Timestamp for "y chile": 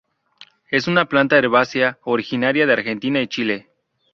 3.21-3.69